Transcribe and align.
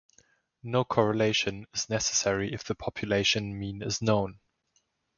No 0.63 0.83
correction 0.83 1.67
is 1.75 1.87
necessary 1.87 2.51
if 2.55 2.63
the 2.63 2.73
population 2.73 3.59
mean 3.59 3.83
is 3.83 4.01
known. 4.01 4.39